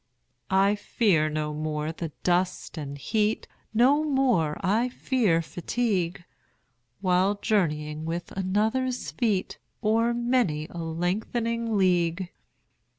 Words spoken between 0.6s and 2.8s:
fear no more the dust